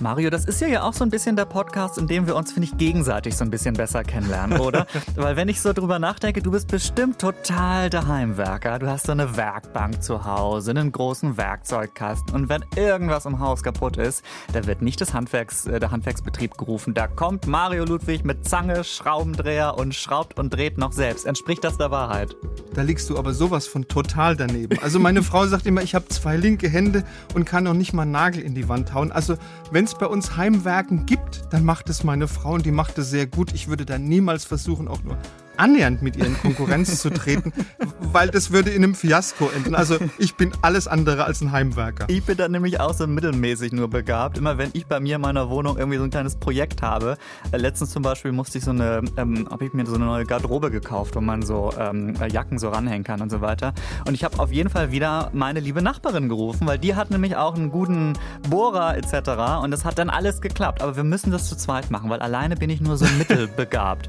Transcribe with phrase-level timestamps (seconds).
[0.00, 2.52] Mario, das ist ja ja auch so ein bisschen der Podcast, in dem wir uns,
[2.52, 4.86] finde ich, gegenseitig so ein bisschen besser kennenlernen, oder?
[5.16, 8.78] Weil wenn ich so drüber nachdenke, du bist bestimmt total der Heimwerker.
[8.78, 12.34] Du hast so eine Werkbank zu Hause, einen großen Werkzeugkasten.
[12.34, 16.56] Und wenn irgendwas im Haus kaputt ist, da wird nicht das Handwerks, äh, der Handwerksbetrieb
[16.56, 16.94] gerufen.
[16.94, 21.26] Da kommt Mario Ludwig mit Zange, Schraubendreher und schraubt und dreht noch selbst.
[21.26, 22.34] Entspricht das der Wahrheit?
[22.74, 24.78] Da liegst du aber sowas von total daneben.
[24.82, 27.04] Also meine Frau sagt immer, ich habe zwei linke Hände
[27.34, 29.12] und kann noch nicht mal einen Nagel in die Wand hauen.
[29.12, 29.36] Also
[29.70, 33.10] wenn es bei uns Heimwerken gibt, dann macht es meine Frau und die macht es
[33.10, 33.52] sehr gut.
[33.52, 35.18] Ich würde da niemals versuchen, auch nur
[35.60, 37.52] annähernd mit ihr in Konkurrenz zu treten,
[38.12, 39.74] weil das würde in einem Fiasko enden.
[39.74, 42.06] Also ich bin alles andere als ein Heimwerker.
[42.08, 44.38] Ich bin da nämlich auch so mittelmäßig nur begabt.
[44.38, 47.18] Immer wenn ich bei mir in meiner Wohnung irgendwie so ein kleines Projekt habe.
[47.52, 50.24] Äh, letztens zum Beispiel musste ich so eine, ähm, habe ich mir so eine neue
[50.24, 53.74] Garderobe gekauft, wo man so ähm, Jacken so ranhängen kann und so weiter.
[54.06, 57.36] Und ich habe auf jeden Fall wieder meine liebe Nachbarin gerufen, weil die hat nämlich
[57.36, 58.14] auch einen guten
[58.48, 59.62] Bohrer etc.
[59.62, 60.82] Und das hat dann alles geklappt.
[60.82, 64.08] Aber wir müssen das zu zweit machen, weil alleine bin ich nur so mittelbegabt.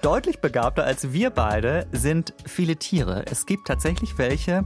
[0.00, 3.24] Deutlich begabter als wir beide sind viele Tiere.
[3.30, 4.64] Es gibt tatsächlich welche,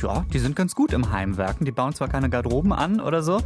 [0.00, 1.64] ja, die sind ganz gut im Heimwerken.
[1.64, 3.40] Die bauen zwar keine Garderoben an oder so,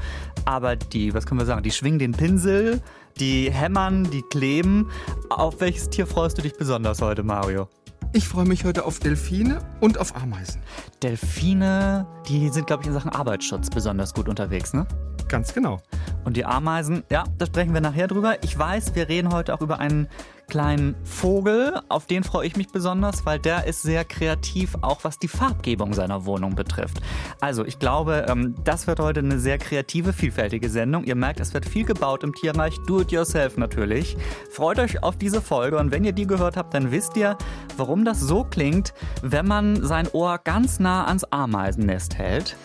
[0.45, 2.83] aber die, was können wir sagen, die schwingen den Pinsel,
[3.19, 4.91] die hämmern, die kleben.
[5.31, 7.69] Auf welches Tier freust du dich besonders heute, Mario?
[8.12, 10.62] Ich freue mich heute auf Delfine und auf Ameisen.
[11.03, 14.87] Delfine, die sind, glaube ich, in Sachen Arbeitsschutz besonders gut unterwegs, ne?
[15.29, 15.79] Ganz genau.
[16.25, 18.43] Und die Ameisen, ja, da sprechen wir nachher drüber.
[18.43, 20.09] Ich weiß, wir reden heute auch über einen
[20.48, 21.80] kleinen Vogel.
[21.88, 25.92] Auf den freue ich mich besonders, weil der ist sehr kreativ, auch was die Farbgebung
[25.92, 27.00] seiner Wohnung betrifft.
[27.41, 31.04] Also ich glaube, ähm, das wird heute eine sehr kreative, vielfältige Sendung.
[31.04, 34.16] Ihr merkt, es wird viel gebaut im Tierreich, do it yourself natürlich.
[34.50, 37.36] Freut euch auf diese Folge und wenn ihr die gehört habt, dann wisst ihr,
[37.76, 42.56] warum das so klingt, wenn man sein Ohr ganz nah ans Ameisennest hält.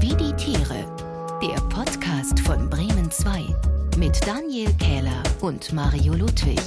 [0.00, 0.73] Wie die Tiere.
[4.24, 6.58] Daniel Kähler und Mario Ludwig.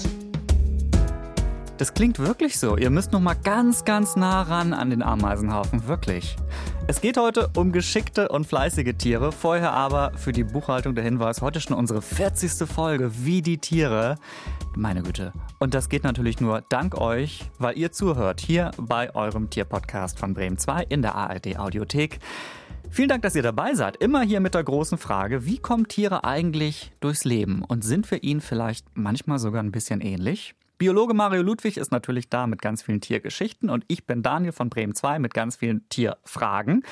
[1.79, 2.77] Das klingt wirklich so.
[2.77, 5.87] Ihr müsst noch mal ganz, ganz nah ran an den Ameisenhaufen.
[5.87, 6.35] Wirklich.
[6.85, 9.31] Es geht heute um geschickte und fleißige Tiere.
[9.31, 11.41] Vorher aber für die Buchhaltung der Hinweis.
[11.41, 12.67] Heute schon unsere 40.
[12.67, 13.25] Folge.
[13.25, 14.17] Wie die Tiere.
[14.75, 15.33] Meine Güte.
[15.57, 18.39] Und das geht natürlich nur dank euch, weil ihr zuhört.
[18.39, 22.19] Hier bei eurem Tierpodcast von Bremen 2 in der ARD Audiothek.
[22.89, 23.97] Vielen Dank, dass ihr dabei seid.
[23.97, 27.63] Immer hier mit der großen Frage, wie kommen Tiere eigentlich durchs Leben?
[27.63, 30.55] Und sind wir ihnen vielleicht manchmal sogar ein bisschen ähnlich?
[30.77, 34.69] Biologe Mario Ludwig ist natürlich da mit ganz vielen Tiergeschichten und ich bin Daniel von
[34.69, 36.83] Bremen 2 mit ganz vielen Tierfragen.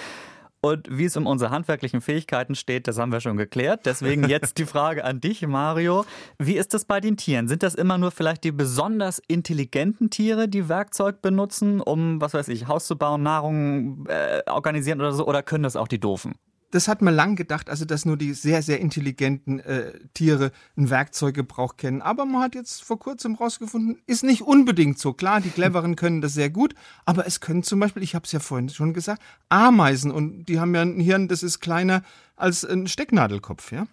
[0.66, 3.86] Und wie es um unsere handwerklichen Fähigkeiten steht, das haben wir schon geklärt.
[3.86, 6.06] Deswegen jetzt die Frage an dich, Mario.
[6.40, 7.48] Wie ist das bei den Tieren?
[7.48, 12.48] Sind das immer nur vielleicht die besonders intelligenten Tiere, die Werkzeug benutzen, um, was weiß
[12.48, 15.28] ich, Haus zu bauen, Nahrung äh, organisieren oder so?
[15.28, 16.34] Oder können das auch die Doofen?
[16.72, 20.90] Das hat man lang gedacht, also dass nur die sehr, sehr intelligenten äh, Tiere einen
[20.90, 22.02] Werkzeuggebrauch kennen.
[22.02, 25.14] Aber man hat jetzt vor kurzem rausgefunden, ist nicht unbedingt so.
[25.14, 28.32] Klar, die Cleveren können das sehr gut, aber es können zum Beispiel, ich habe es
[28.32, 32.04] ja vorhin schon gesagt, Ameisen und die haben ja ein Hirn, das ist kleiner
[32.36, 33.88] als ein Stecknadelkopf, ja.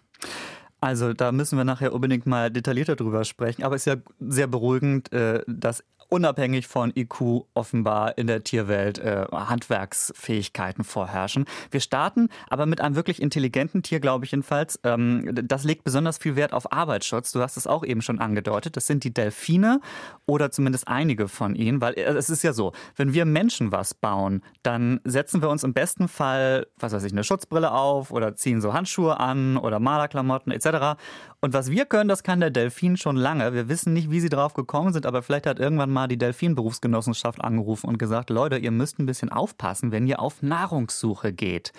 [0.83, 3.63] Also da müssen wir nachher unbedingt mal detaillierter drüber sprechen.
[3.63, 8.99] Aber es ist ja sehr beruhigend, äh, dass unabhängig von IQ offenbar in der Tierwelt
[8.99, 11.47] äh, Handwerksfähigkeiten vorherrschen.
[11.71, 14.79] Wir starten aber mit einem wirklich intelligenten Tier, glaube ich jedenfalls.
[14.85, 17.33] Ähm, das legt besonders viel Wert auf Arbeitsschutz.
[17.33, 18.77] Du hast es auch eben schon angedeutet.
[18.77, 19.81] Das sind die Delfine
[20.27, 23.95] oder zumindest einige von ihnen, weil äh, es ist ja so, wenn wir Menschen was
[23.95, 28.37] bauen, dann setzen wir uns im besten Fall, was weiß ich, eine Schutzbrille auf oder
[28.37, 31.01] ziehen so Handschuhe an oder Malerklamotten etc.
[31.45, 33.53] Und was wir können, das kann der Delfin schon lange.
[33.53, 37.41] Wir wissen nicht, wie sie drauf gekommen sind, aber vielleicht hat irgendwann mal die Delfin-Berufsgenossenschaft
[37.41, 41.73] angerufen und gesagt, Leute, ihr müsst ein bisschen aufpassen, wenn ihr auf Nahrungssuche geht.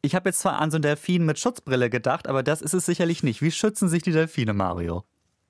[0.00, 2.86] Ich habe jetzt zwar an so einen Delfin mit Schutzbrille gedacht, aber das ist es
[2.86, 3.42] sicherlich nicht.
[3.42, 5.02] Wie schützen sich die Delfine, Mario?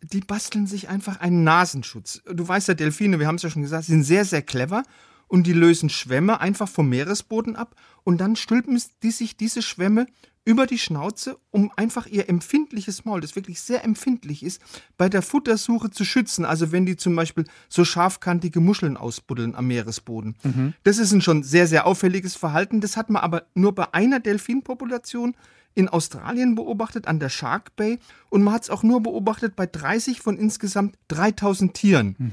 [0.03, 2.22] Die basteln sich einfach einen Nasenschutz.
[2.32, 4.84] Du weißt ja, Delfine, wir haben es ja schon gesagt, sind sehr, sehr clever
[5.28, 10.07] und die lösen Schwämme einfach vom Meeresboden ab und dann stülpen die sich diese Schwämme
[10.45, 14.60] über die Schnauze, um einfach ihr empfindliches Maul, das wirklich sehr empfindlich ist,
[14.97, 16.45] bei der Futtersuche zu schützen.
[16.45, 20.37] Also wenn die zum Beispiel so scharfkantige Muscheln ausbuddeln am Meeresboden.
[20.42, 20.75] Mhm.
[20.83, 22.81] Das ist ein schon sehr, sehr auffälliges Verhalten.
[22.81, 25.37] Das hat man aber nur bei einer Delfinpopulation
[25.75, 27.98] in Australien beobachtet, an der Shark Bay.
[28.28, 32.16] Und man hat es auch nur beobachtet bei 30 von insgesamt 3000 Tieren.
[32.19, 32.33] Mhm.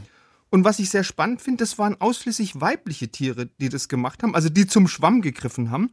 [0.49, 4.33] Und was ich sehr spannend finde, das waren ausschließlich weibliche Tiere, die das gemacht haben,
[4.33, 5.91] also die zum Schwamm gegriffen haben.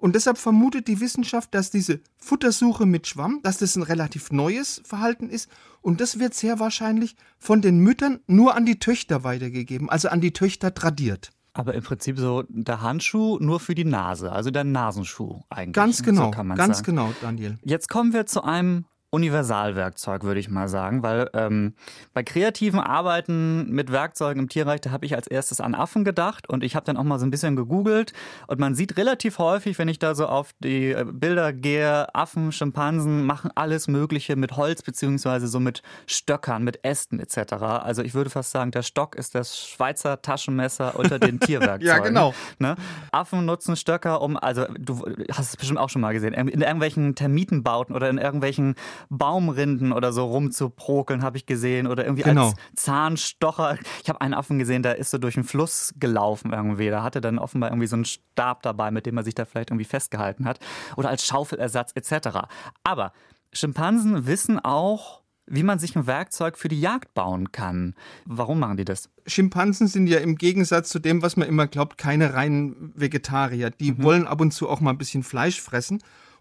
[0.00, 4.80] Und deshalb vermutet die Wissenschaft, dass diese Futtersuche mit Schwamm, dass das ein relativ neues
[4.84, 5.50] Verhalten ist.
[5.82, 10.22] Und das wird sehr wahrscheinlich von den Müttern nur an die Töchter weitergegeben, also an
[10.22, 11.32] die Töchter tradiert.
[11.52, 15.74] Aber im Prinzip so der Handschuh nur für die Nase, also der Nasenschuh eigentlich.
[15.74, 16.82] Ganz genau, so ganz sagen.
[16.84, 17.58] genau, Daniel.
[17.62, 21.74] Jetzt kommen wir zu einem Universalwerkzeug, würde ich mal sagen, weil ähm,
[22.14, 26.48] bei kreativen Arbeiten mit Werkzeugen im Tierreich, da habe ich als erstes an Affen gedacht
[26.48, 28.12] und ich habe dann auch mal so ein bisschen gegoogelt
[28.46, 32.52] und man sieht relativ häufig, wenn ich da so auf die äh, Bilder gehe, Affen,
[32.52, 37.54] Schimpansen machen alles Mögliche mit Holz beziehungsweise so mit Stöckern, mit Ästen etc.
[37.54, 41.84] Also ich würde fast sagen, der Stock ist das Schweizer Taschenmesser unter den Tierwerkzeugen.
[41.84, 42.32] Ja, genau.
[42.60, 42.76] Ne?
[43.10, 47.16] Affen nutzen Stöcker, um, also du hast es bestimmt auch schon mal gesehen, in irgendwelchen
[47.16, 48.76] Termitenbauten oder in irgendwelchen
[49.08, 51.86] Baumrinden oder so rumzuprokeln, habe ich gesehen.
[51.86, 52.48] Oder irgendwie Genau.
[52.48, 53.78] als Zahnstocher.
[54.02, 56.90] Ich habe einen Affen gesehen, der ist so durch einen Fluss gelaufen irgendwie.
[56.90, 59.70] Da hatte dann offenbar irgendwie so einen Stab dabei, mit dem er sich da vielleicht
[59.70, 60.58] irgendwie festgehalten hat.
[60.96, 62.46] Oder als Schaufelersatz etc.
[62.84, 63.12] Aber
[63.52, 65.20] Schimpansen wissen auch,
[65.52, 67.94] wie man sich ein Werkzeug für die Jagd bauen kann.
[68.24, 69.10] Warum machen die das?
[69.26, 73.70] Schimpansen sind ja im Gegensatz zu dem, was man immer glaubt, keine reinen Vegetarier.
[73.70, 74.02] Die Mhm.
[74.04, 76.00] wollen ab und zu auch mal ein bisschen Fleisch fressen.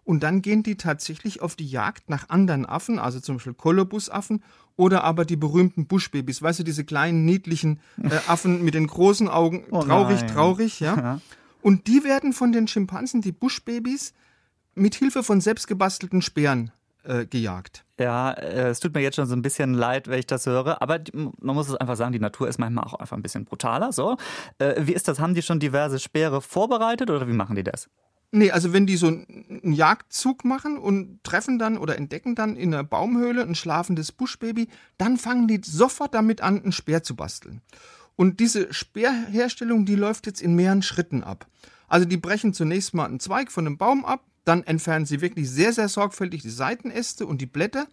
[0.09, 4.43] Und dann gehen die tatsächlich auf die Jagd nach anderen Affen, also zum Beispiel Kolobusaffen
[4.75, 6.41] oder aber die berühmten Buschbabys.
[6.41, 9.65] Weißt du, diese kleinen, niedlichen äh, Affen mit den großen Augen.
[9.69, 10.27] Oh traurig, nein.
[10.31, 10.97] traurig, ja.
[10.97, 11.21] Ja.
[11.61, 14.15] Und die werden von den Schimpansen, die Buschbabys,
[14.73, 16.71] mit Hilfe von selbstgebastelten Speeren
[17.03, 17.85] äh, gejagt.
[17.99, 20.81] Ja, äh, es tut mir jetzt schon so ein bisschen leid, wenn ich das höre,
[20.81, 23.93] aber man muss es einfach sagen, die Natur ist manchmal auch einfach ein bisschen brutaler.
[23.93, 24.17] So,
[24.57, 25.19] äh, wie ist das?
[25.19, 27.89] Haben die schon diverse Speere vorbereitet oder wie machen die das?
[28.31, 32.73] Nee, also wenn die so einen Jagdzug machen und treffen dann oder entdecken dann in
[32.73, 34.67] einer Baumhöhle ein schlafendes Buschbaby,
[34.97, 37.61] dann fangen die sofort damit an, einen Speer zu basteln.
[38.15, 41.47] Und diese Speerherstellung, die läuft jetzt in mehreren Schritten ab.
[41.87, 45.49] Also die brechen zunächst mal einen Zweig von einem Baum ab, dann entfernen sie wirklich
[45.49, 47.87] sehr, sehr sorgfältig die Seitenäste und die Blätter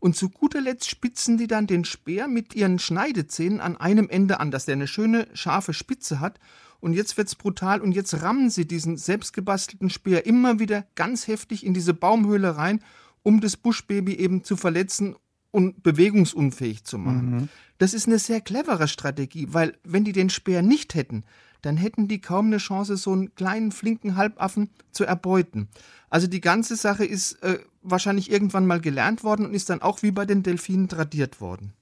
[0.00, 4.40] und zu guter Letzt spitzen die dann den Speer mit ihren Schneidezähnen an einem Ende
[4.40, 6.38] an, dass der eine schöne, scharfe Spitze hat.
[6.80, 11.66] Und jetzt wird's brutal und jetzt rammen sie diesen selbstgebastelten Speer immer wieder ganz heftig
[11.66, 12.82] in diese Baumhöhle rein,
[13.22, 15.16] um das Buschbaby eben zu verletzen
[15.50, 17.48] und bewegungsunfähig zu machen.
[17.78, 21.24] Das ist eine sehr clevere Strategie, weil wenn die den Speer nicht hätten,
[21.62, 25.68] dann hätten die kaum eine Chance, so einen kleinen, flinken Halbaffen zu erbeuten.
[26.10, 30.02] Also die ganze Sache ist äh, wahrscheinlich irgendwann mal gelernt worden und ist dann auch
[30.02, 31.72] wie bei den Delfinen tradiert worden.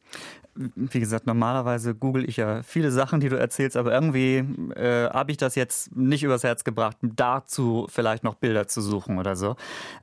[0.56, 4.38] Wie gesagt, normalerweise google ich ja viele Sachen, die du erzählst, aber irgendwie
[4.74, 9.18] äh, habe ich das jetzt nicht übers Herz gebracht, dazu vielleicht noch Bilder zu suchen
[9.18, 9.56] oder so.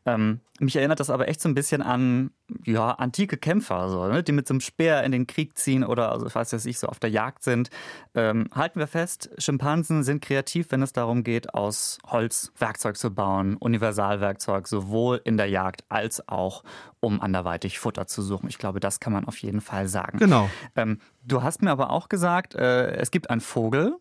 [0.06, 2.32] Ähm, mich erinnert das aber echt so ein bisschen an
[2.66, 4.24] ja, antike Kämpfer, so, ne?
[4.24, 6.88] die mit so einem Speer in den Krieg ziehen oder, also ich weiß jetzt so
[6.88, 7.70] auf der Jagd sind.
[8.14, 13.14] Ähm, halten wir fest, Schimpansen sind kreativ, wenn es darum geht, aus Holz Werkzeug zu
[13.14, 16.64] bauen, Universalwerkzeug, sowohl in der Jagd als auch,
[17.04, 18.48] um anderweitig Futter zu suchen.
[18.50, 20.18] Ich glaube, das kann man auf jeden Fall sagen.
[20.20, 20.50] Genau.
[20.76, 23.96] Ähm, du hast mir aber auch gesagt, äh, es gibt einen Vogel,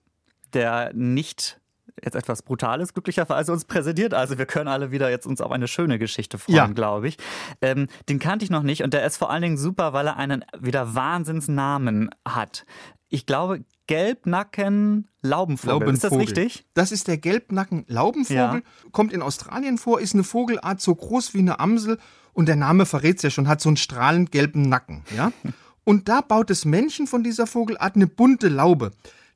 [0.55, 1.59] der nicht
[2.03, 4.15] jetzt etwas Brutales glücklicherweise uns präsentiert.
[4.15, 6.67] Also wir können alle wieder jetzt uns auf eine schöne Geschichte freuen, Ja.
[6.69, 7.19] glaube ich.
[7.61, 10.17] Ähm, den kannte ich noch nicht und der ist vor allen Dingen super, weil er
[10.17, 12.65] einen wieder Wahnsinnsnamen hat.
[13.09, 15.93] Ich glaube, Gelbnacken Laubenvogel.
[15.95, 16.43] Ist das Laubenvogel.
[16.43, 16.67] richtig?
[16.75, 18.35] Das ist der Gelbnacken-Laubenvogel.
[18.37, 18.91] Ja.
[18.91, 21.99] Kommt in Australien vor, ist eine Vogelart so groß wie eine Amsel
[22.33, 25.03] und der Name verrät es ja schon, hat so einen strahlend gelben Nacken.
[25.17, 25.33] Ja?
[25.85, 28.93] Und da baut das Männchen von dieser Vogelart eine bunte Laube.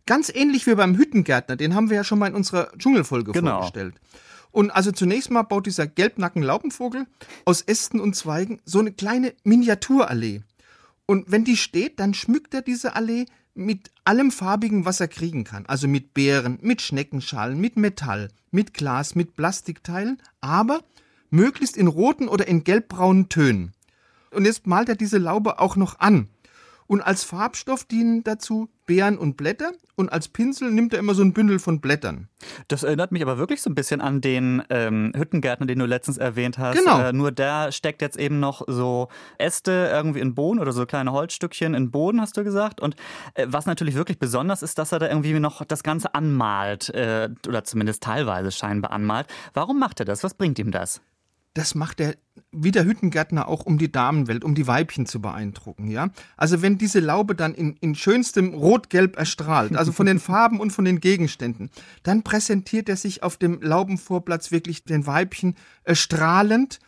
[0.06, 3.56] Ganz ähnlich wie beim Hüttengärtner, den haben wir ja schon mal in unserer Dschungelfolge Genau.
[3.56, 3.96] vorgestellt.
[4.52, 7.06] Und also zunächst mal baut dieser Gelbnacken-Laubenvogel
[7.44, 10.42] aus Ästen und Zweigen so eine kleine Miniaturallee.
[11.04, 15.44] Und wenn die steht, dann schmückt er diese Allee mit allem Farbigen, was er kriegen
[15.44, 15.66] kann.
[15.66, 20.80] Also mit Beeren, mit Schneckenschalen, mit Metall, mit Glas, mit Plastikteilen, aber
[21.30, 23.72] möglichst in roten oder in gelbbraunen Tönen.
[24.30, 26.28] Und jetzt malt er diese Laube auch noch an.
[26.87, 31.23] Und als Farbstoff dienen dazu Beeren und Blätter und als Pinsel nimmt er immer so
[31.23, 32.28] ein Bündel von Blättern.
[32.69, 36.19] Das erinnert mich aber wirklich so ein bisschen an den ähm, Hüttengärtner, den du letztens
[36.19, 36.78] erwähnt hast.
[36.78, 37.00] Genau.
[37.00, 41.12] Äh, nur der steckt jetzt eben noch so Äste irgendwie in Boden oder so kleine
[41.12, 42.81] Holzstückchen in Boden, hast du gesagt.
[42.81, 42.95] Und
[43.35, 47.28] äh, was natürlich wirklich besonders ist, dass er da irgendwie noch das Ganze anmalt äh,
[47.49, 49.26] oder zumindest teilweise scheinbar anmalt.
[49.55, 50.23] Warum macht er das?
[50.23, 51.00] Was bringt ihm das?
[51.56, 52.16] Das macht er
[52.52, 56.08] wie der Hüttengärtner auch um die Damenwelt, um die Weibchen zu beeindrucken, ja.
[56.36, 60.70] Also wenn diese Laube dann in, in schönstem Rot-Gelb erstrahlt, also von den Farben und
[60.70, 61.70] von den Gegenständen,
[62.02, 66.78] dann präsentiert er sich auf dem Laubenvorplatz wirklich den Weibchen äh, strahlend.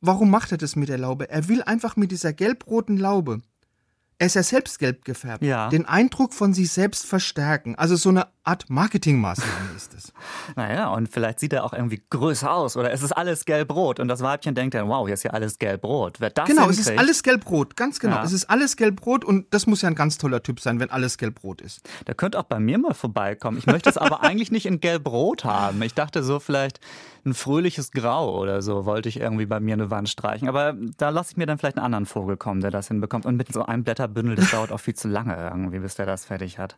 [0.00, 1.28] Warum macht er das mit der Laube?
[1.30, 3.40] Er will einfach mit dieser gelb-roten Laube
[4.20, 5.68] er ist ja selbst gelb gefärbt, Ja.
[5.68, 7.76] den Eindruck von sich selbst verstärken.
[7.76, 10.12] Also so eine Art Marketingmaßnahme ist es.
[10.56, 14.08] Naja, und vielleicht sieht er auch irgendwie größer aus oder es ist alles gelb-rot und
[14.08, 16.20] das Weibchen denkt dann, wow, hier ist ja alles gelb-rot.
[16.20, 18.16] Wer das Genau, es hinkriegt, ist alles gelb-rot, ganz genau.
[18.16, 18.24] Ja.
[18.24, 21.18] Es ist alles gelb-rot und das muss ja ein ganz toller Typ sein, wenn alles
[21.18, 21.88] gelb-rot ist.
[22.06, 23.58] Der könnte auch bei mir mal vorbeikommen.
[23.58, 25.80] Ich möchte es aber eigentlich nicht in gelb-rot haben.
[25.82, 26.80] Ich dachte so vielleicht
[27.28, 30.48] ein fröhliches Grau oder so wollte ich irgendwie bei mir eine Wand streichen.
[30.48, 33.26] Aber da lasse ich mir dann vielleicht einen anderen Vogel kommen, der das hinbekommt.
[33.26, 36.24] Und mit so einem Blätterbündel, das dauert auch viel zu lange irgendwie, bis der das
[36.24, 36.76] fertig hat.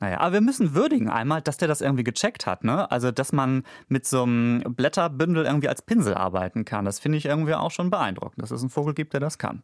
[0.00, 2.64] Naja, aber wir müssen würdigen einmal, dass der das irgendwie gecheckt hat.
[2.64, 2.90] Ne?
[2.90, 6.84] Also, dass man mit so einem Blätterbündel irgendwie als Pinsel arbeiten kann.
[6.84, 9.62] Das finde ich irgendwie auch schon beeindruckend, dass es einen Vogel gibt, der das kann.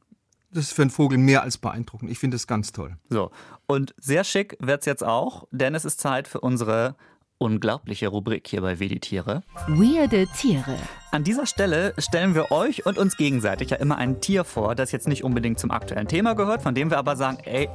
[0.52, 2.11] Das ist für einen Vogel mehr als beeindruckend.
[2.11, 2.97] Ich finde es ganz toll.
[3.11, 3.31] So,
[3.66, 6.95] und sehr schick wird's jetzt auch, denn es ist Zeit für unsere
[7.38, 9.43] unglaubliche Rubrik hier bei Wie die Tiere.
[9.69, 10.76] Weirde Tiere.
[11.12, 14.92] An dieser Stelle stellen wir euch und uns gegenseitig ja immer ein Tier vor, das
[14.92, 17.68] jetzt nicht unbedingt zum aktuellen Thema gehört, von dem wir aber sagen, ey,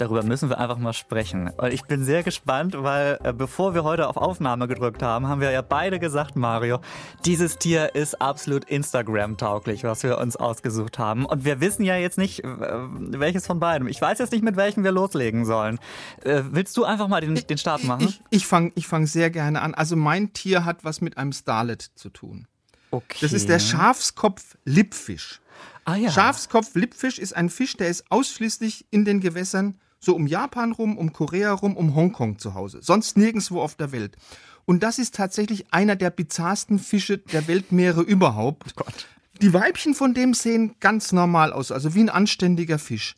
[0.00, 1.50] darüber müssen wir einfach mal sprechen.
[1.56, 5.40] Und ich bin sehr gespannt, weil äh, bevor wir heute auf Aufnahme gedrückt haben, haben
[5.40, 6.80] wir ja beide gesagt, Mario,
[7.24, 11.26] dieses Tier ist absolut Instagram-tauglich, was wir uns ausgesucht haben.
[11.26, 13.88] Und wir wissen ja jetzt nicht, äh, welches von beiden.
[13.88, 15.78] Ich weiß jetzt nicht, mit welchem wir loslegen sollen.
[16.24, 18.04] Äh, willst du einfach mal den, den Start machen?
[18.08, 19.74] Ich, ich fange ich fang sehr gerne an.
[19.74, 22.46] Also mein Tier hat was mit einem Starlet zu tun.
[22.90, 23.18] Okay.
[23.20, 25.40] Das ist der Schafskopf-Lippfisch.
[25.84, 26.10] ah, ja.
[26.10, 31.12] Schafskopf-Lippfisch ist ein Fisch, der ist ausschließlich in den Gewässern so um Japan rum, um
[31.12, 32.80] Korea rum, um Hongkong zu Hause.
[32.82, 34.16] Sonst nirgendwo auf der Welt.
[34.64, 38.76] Und das ist tatsächlich einer der bizarrsten Fische der Weltmeere überhaupt.
[38.76, 39.06] Gott.
[39.42, 43.16] Die Weibchen von dem sehen ganz normal aus, also wie ein anständiger Fisch.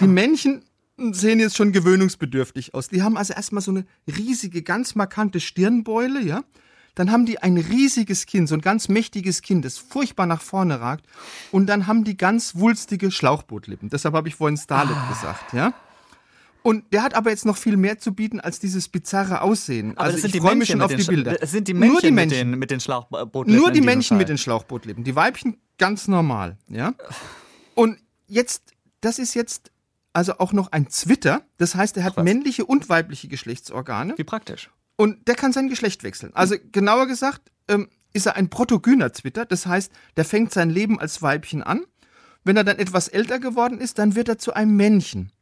[0.00, 0.64] Die Männchen
[0.96, 2.88] sehen jetzt schon gewöhnungsbedürftig aus.
[2.88, 6.44] Die haben also erstmal so eine riesige, ganz markante Stirnbeule, ja.
[6.94, 10.80] Dann haben die ein riesiges Kinn, so ein ganz mächtiges Kinn, das furchtbar nach vorne
[10.80, 11.06] ragt.
[11.52, 13.88] Und dann haben die ganz wulstige Schlauchbootlippen.
[13.90, 15.72] Deshalb habe ich vorhin Starlet gesagt, ja.
[16.62, 19.92] Und der hat aber jetzt noch viel mehr zu bieten als dieses bizarre Aussehen.
[19.92, 21.42] Aber also das sind ich die freue mich schon auf mit die Bilder.
[21.42, 22.38] Es sind die Männchen, Nur die Männchen.
[22.38, 23.54] mit den, mit den Schlauchbootlippen.
[23.54, 24.34] Nur die Männchen mit Fall.
[24.34, 25.04] den Schlauchbootlippen.
[25.04, 26.92] Die Weibchen ganz normal, ja.
[27.74, 29.70] Und jetzt, das ist jetzt
[30.12, 31.42] also auch noch ein Zwitter.
[31.56, 32.24] Das heißt, er hat was.
[32.24, 34.70] männliche und weibliche Geschlechtsorgane Wie praktisch.
[35.00, 36.30] Und der kann sein Geschlecht wechseln.
[36.34, 39.46] Also genauer gesagt ähm, ist er ein protogyner Zwitter.
[39.46, 41.86] Das heißt, der fängt sein Leben als Weibchen an.
[42.44, 45.32] Wenn er dann etwas älter geworden ist, dann wird er zu einem Männchen.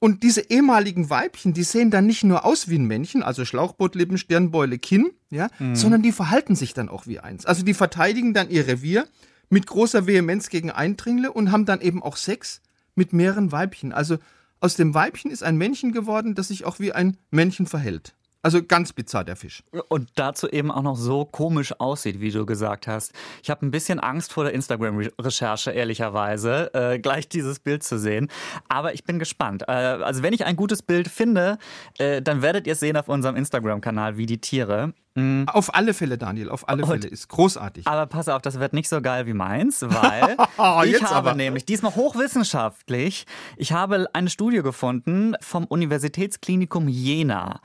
[0.00, 4.18] Und diese ehemaligen Weibchen, die sehen dann nicht nur aus wie ein Männchen, also Schlauchbootlippen,
[4.18, 7.46] Stirnbeule, Kinn, ja, sondern die verhalten sich dann auch wie eins.
[7.46, 9.08] Also die verteidigen dann ihr Revier
[9.48, 12.60] mit großer Vehemenz gegen Eindringlinge und haben dann eben auch Sex
[12.96, 13.94] mit mehreren Weibchen.
[13.94, 14.18] Also
[14.60, 18.14] aus dem Weibchen ist ein Männchen geworden, das sich auch wie ein Männchen verhält.
[18.42, 19.62] Also ganz bizarr der Fisch.
[19.88, 23.12] Und dazu eben auch noch so komisch aussieht, wie du gesagt hast.
[23.42, 28.28] Ich habe ein bisschen Angst vor der Instagram-Recherche, ehrlicherweise, äh, gleich dieses Bild zu sehen.
[28.68, 29.64] Aber ich bin gespannt.
[29.68, 31.58] Äh, also wenn ich ein gutes Bild finde,
[31.98, 34.94] äh, dann werdet ihr es sehen auf unserem Instagram-Kanal, wie die Tiere.
[35.16, 37.08] Mm, Auf alle Fälle, Daniel, auf alle Und- Fälle.
[37.08, 37.86] Ist großartig.
[37.86, 40.36] Aber pass auf, das wird nicht so geil wie meins, weil
[40.88, 41.34] ich habe aber.
[41.34, 47.60] nämlich diesmal hochwissenschaftlich, ich habe eine Studie gefunden vom Universitätsklinikum Jena.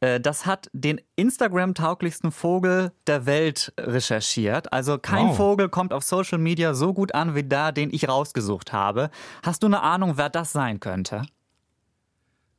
[0.00, 4.72] Äh, Das hat den Instagram-tauglichsten Vogel der Welt recherchiert.
[4.72, 5.36] Also kein Wow.
[5.36, 9.10] Vogel kommt auf Social Media so gut an wie da, den ich rausgesucht habe.
[9.42, 11.22] Hast du eine Ahnung, wer das sein könnte?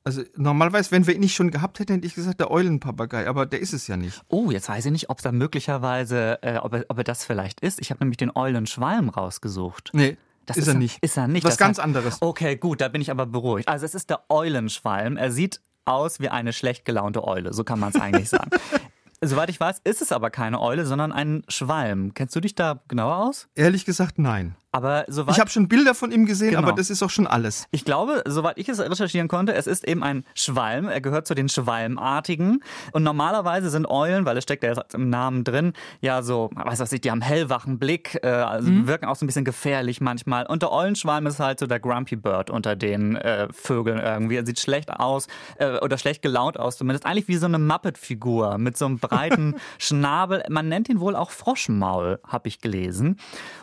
[0.06, 3.46] Also normalerweise, wenn wir ihn nicht schon gehabt hätten, hätte ich gesagt, der Eulenpapagei, aber
[3.46, 4.22] der ist es ja nicht.
[4.30, 7.26] Oh, jetzt weiß ich nicht, ob es da möglicherweise, äh, ob, er, ob er das
[7.26, 7.80] vielleicht ist.
[7.82, 9.92] Ich habe nämlich den Eulenschwalm rausgesucht.
[9.94, 10.98] Nee, Das ist, er nicht.
[11.04, 11.44] Ist er nicht.
[11.44, 12.18] Was Das ganz heißt- anderes.
[12.22, 13.68] Okay, gut, da bin ich aber beruhigt.
[13.68, 15.18] Also es ist der Eulenschwalm.
[15.18, 18.50] Er sieht aus wie eine schlecht gelaunte Eule, so kann man es eigentlich sagen.
[19.22, 22.14] Soweit ich weiß, ist es aber keine Eule, sondern ein Schwalm.
[22.14, 23.50] Kennst du dich da genauer aus?
[23.56, 24.56] Ehrlich gesagt, nein.
[24.72, 26.62] Aber soweit Ich habe schon Bilder von ihm gesehen, Genau.
[26.62, 27.68] aber das ist auch schon alles.
[27.72, 30.88] Ich glaube, soweit ich es recherchieren konnte, es ist eben ein Schwalm.
[30.88, 32.64] Er gehört zu den Schwalmartigen.
[32.92, 36.80] Und normalerweise sind Eulen, weil es steckt ja jetzt im Namen drin, ja so, was
[36.80, 40.46] weiß ich, die haben hellwachen Blick, äh, also wirken auch so ein bisschen gefährlich manchmal.
[40.46, 44.36] Und der Eulenschwalm ist halt so der Grumpy Bird unter den äh, Vögeln irgendwie.
[44.36, 45.26] Er sieht schlecht aus
[45.58, 47.08] äh, oder schlecht gelaunt aus zumindest.
[47.08, 50.44] Eigentlich wie so eine Muppet-Figur mit so einem breiten Schnabel.
[50.48, 53.18] Man nennt ihn wohl auch Froschmaul, habe ich gelesen.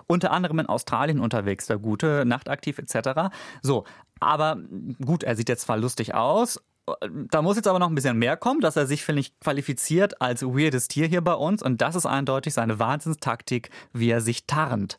[0.08, 3.34] Unter anderem in Australien unterwegs, der Gute, nachtaktiv etc.
[3.62, 3.84] So,
[4.20, 4.58] aber
[5.04, 6.60] gut, er sieht jetzt zwar lustig aus.
[7.28, 10.20] Da muss jetzt aber noch ein bisschen mehr kommen, dass er sich, finde ich, qualifiziert
[10.20, 11.62] als weirdes Tier hier bei uns.
[11.62, 14.96] Und das ist eindeutig seine Wahnsinnstaktik, wie er sich tarnt.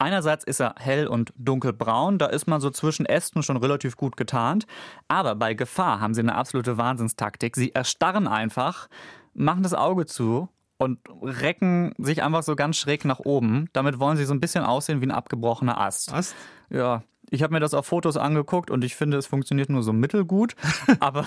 [0.00, 4.16] Einerseits ist er hell und dunkelbraun, da ist man so zwischen Ästen schon relativ gut
[4.16, 4.66] getarnt.
[5.08, 7.56] Aber bei Gefahr haben sie eine absolute Wahnsinnstaktik.
[7.56, 8.88] Sie erstarren einfach,
[9.34, 13.68] machen das Auge zu und recken sich einfach so ganz schräg nach oben.
[13.72, 16.12] Damit wollen sie so ein bisschen aussehen wie ein abgebrochener Ast.
[16.12, 16.34] Was?
[16.70, 19.92] Ja, Ich habe mir das auf Fotos angeguckt und ich finde, es funktioniert nur so
[19.92, 20.54] mittelgut.
[21.00, 21.26] Aber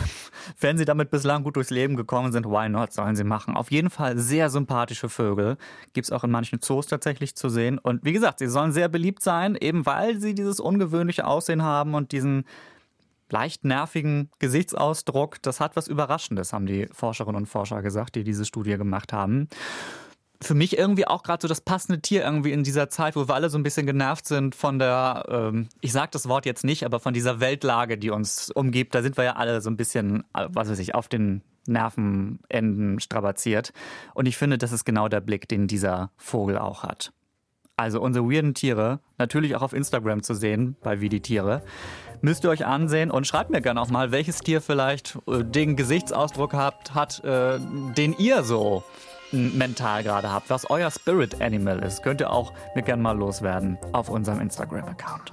[0.59, 3.55] wenn sie damit bislang gut durchs Leben gekommen sind, why not, sollen sie machen.
[3.55, 5.57] Auf jeden Fall sehr sympathische Vögel.
[5.93, 7.77] Gibt es auch in manchen Zoos tatsächlich zu sehen.
[7.77, 11.93] Und wie gesagt, sie sollen sehr beliebt sein, eben weil sie dieses ungewöhnliche Aussehen haben
[11.93, 12.45] und diesen
[13.31, 15.41] leicht nervigen Gesichtsausdruck.
[15.41, 19.47] Das hat was Überraschendes, haben die Forscherinnen und Forscher gesagt, die diese Studie gemacht haben
[20.41, 23.35] für mich irgendwie auch gerade so das passende Tier irgendwie in dieser Zeit, wo wir
[23.35, 26.83] alle so ein bisschen genervt sind von der, ähm, ich sage das Wort jetzt nicht,
[26.83, 28.95] aber von dieser Weltlage, die uns umgibt.
[28.95, 32.99] Da sind wir ja alle so ein bisschen, äh, was weiß ich, auf den Nervenenden
[32.99, 33.71] strapaziert.
[34.15, 37.13] Und ich finde, das ist genau der Blick, den dieser Vogel auch hat.
[37.77, 41.61] Also unsere weirden Tiere, natürlich auch auf Instagram zu sehen, bei Wie die Tiere.
[42.23, 45.75] Müsst ihr euch ansehen und schreibt mir gerne auch mal, welches Tier vielleicht äh, den
[45.75, 47.57] Gesichtsausdruck habt, hat, äh,
[47.97, 48.83] den ihr so
[49.31, 53.77] mental gerade habt, was euer Spirit Animal ist, könnt ihr auch mir gerne mal loswerden
[53.91, 55.31] auf unserem Instagram-Account.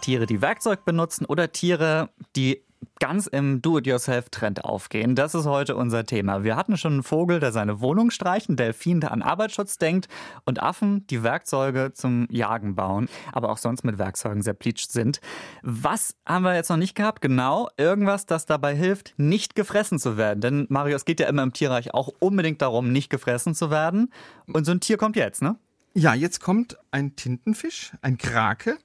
[0.00, 2.62] Tiere, die Werkzeug benutzen oder Tiere, die
[2.98, 5.14] ganz im Do-it-yourself-Trend aufgehen.
[5.14, 6.44] Das ist heute unser Thema.
[6.44, 10.08] Wir hatten schon einen Vogel, der seine Wohnung streicht, einen Delfin, der an Arbeitsschutz denkt
[10.44, 15.20] und Affen, die Werkzeuge zum Jagen bauen, aber auch sonst mit Werkzeugen sehr pleatscht sind.
[15.62, 17.20] Was haben wir jetzt noch nicht gehabt?
[17.20, 20.40] Genau, irgendwas, das dabei hilft, nicht gefressen zu werden.
[20.40, 24.12] Denn Mario, es geht ja immer im Tierreich auch unbedingt darum, nicht gefressen zu werden.
[24.52, 25.56] Und so ein Tier kommt jetzt, ne?
[25.94, 28.76] Ja, jetzt kommt ein Tintenfisch, ein Krake.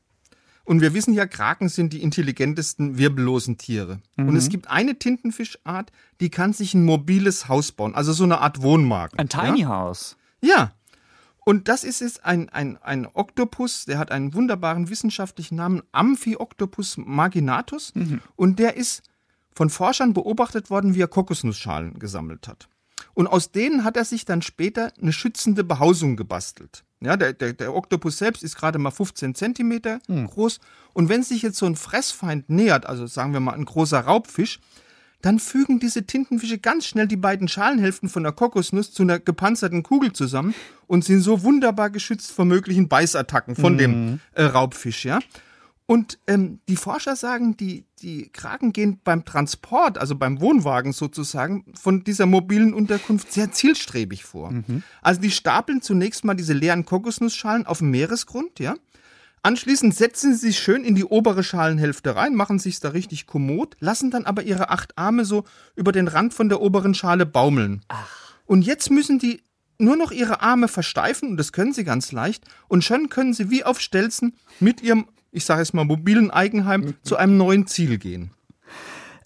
[0.71, 3.99] Und wir wissen ja, Kraken sind die intelligentesten wirbellosen Tiere.
[4.15, 4.29] Mhm.
[4.29, 8.39] Und es gibt eine Tintenfischart, die kann sich ein mobiles Haus bauen, also so eine
[8.39, 9.19] Art Wohnmarkt.
[9.19, 9.67] Ein Tiny ja?
[9.67, 10.15] House.
[10.39, 10.71] Ja.
[11.43, 16.95] Und das ist jetzt ein, ein, ein Oktopus, der hat einen wunderbaren wissenschaftlichen Namen, Amphioctopus
[16.95, 17.93] marginatus.
[17.93, 18.21] Mhm.
[18.37, 19.03] Und der ist
[19.53, 22.69] von Forschern beobachtet worden, wie er Kokosnussschalen gesammelt hat.
[23.13, 26.85] Und aus denen hat er sich dann später eine schützende Behausung gebastelt.
[27.03, 30.27] Ja, der, der, der Oktopus selbst ist gerade mal 15 Zentimeter hm.
[30.27, 30.59] groß.
[30.93, 34.59] Und wenn sich jetzt so ein Fressfeind nähert, also sagen wir mal ein großer Raubfisch,
[35.21, 39.83] dann fügen diese Tintenfische ganz schnell die beiden Schalenhälften von der Kokosnuss zu einer gepanzerten
[39.83, 40.55] Kugel zusammen
[40.87, 43.77] und sind so wunderbar geschützt vor möglichen Beißattacken von mhm.
[43.77, 45.19] dem äh, Raubfisch, ja.
[45.91, 51.65] Und ähm, die Forscher sagen, die, die Kraken gehen beim Transport, also beim Wohnwagen sozusagen,
[51.77, 54.51] von dieser mobilen Unterkunft sehr zielstrebig vor.
[54.51, 54.83] Mhm.
[55.01, 58.75] Also die stapeln zunächst mal diese leeren Kokosnussschalen auf dem Meeresgrund, ja.
[59.43, 63.75] Anschließend setzen sie sich schön in die obere Schalenhälfte rein, machen sich da richtig kommod,
[63.81, 65.43] lassen dann aber ihre acht Arme so
[65.75, 67.81] über den Rand von der oberen Schale baumeln.
[67.89, 68.07] Ach.
[68.45, 69.41] Und jetzt müssen die
[69.77, 73.49] nur noch ihre Arme versteifen, und das können sie ganz leicht, und schon können sie
[73.49, 76.95] wie auf Stelzen mit ihrem ich sage es mal, mobilen Eigenheim mhm.
[77.03, 78.31] zu einem neuen Ziel gehen.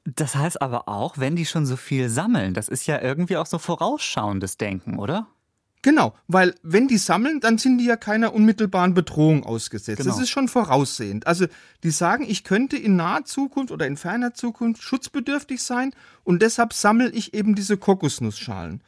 [0.06, 3.48] Das heißt aber auch, wenn die schon so viel sammeln, das ist ja irgendwie auch
[3.48, 5.28] so vorausschauendes Denken, oder?
[5.82, 10.00] Genau, weil wenn die sammeln, dann sind die ja keiner unmittelbaren Bedrohung ausgesetzt.
[10.00, 10.10] Genau.
[10.10, 11.28] Das ist schon voraussehend.
[11.28, 11.46] Also
[11.84, 15.92] die sagen, ich könnte in naher Zukunft oder in ferner Zukunft schutzbedürftig sein
[16.24, 18.82] und deshalb sammle ich eben diese Kokosnussschalen.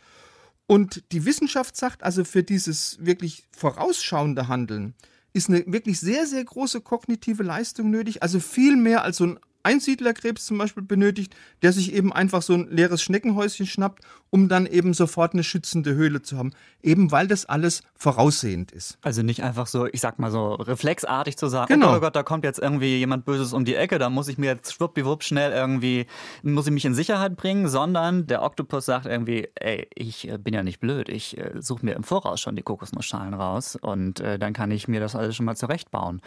[0.65, 4.95] Und die Wissenschaft sagt also für dieses wirklich vorausschauende Handeln,
[5.37, 8.23] ist eine wirklich sehr, sehr große kognitive Leistung nötig.
[8.23, 12.53] Also viel mehr als so ein Einsiedlerkrebs zum Beispiel benötigt, der sich eben einfach so
[12.53, 16.51] ein leeres Schneckenhäuschen schnappt, um dann eben sofort eine schützende Höhle zu haben.
[16.81, 18.97] Eben weil das alles voraussehend ist.
[19.01, 21.87] Also nicht einfach so, ich sag mal so, reflexartig zu sagen, genau.
[21.87, 24.29] oh Gott, oh Gott, da kommt jetzt irgendwie jemand Böses um die Ecke, da muss
[24.29, 26.05] ich mir jetzt schwuppdiwupp schnell irgendwie,
[26.43, 30.53] muss ich mich in Sicherheit bringen, sondern der Oktopus sagt irgendwie, ey, ich äh, bin
[30.53, 34.39] ja nicht blöd, ich äh, suche mir im Voraus schon die Kokosnussschalen raus und äh,
[34.39, 36.21] dann kann ich mir das alles schon mal zurechtbauen.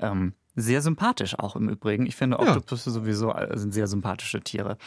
[0.00, 2.06] Ähm, sehr sympathisch auch im Übrigen.
[2.06, 2.94] Ich finde Oktopusse ja.
[2.94, 4.78] sowieso äh, sind sehr sympathische Tiere.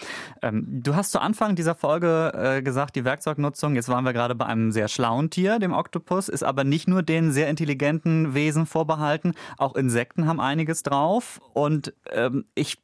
[0.42, 4.36] Ähm, du hast zu Anfang dieser Folge äh, gesagt, die Werkzeugnutzung, jetzt waren wir gerade
[4.36, 8.66] bei einem sehr schlauen Tier, dem Oktopus, ist aber nicht nur den sehr intelligenten Wesen
[8.66, 11.40] vorbehalten, auch Insekten haben einiges drauf.
[11.54, 12.80] Und ähm, ich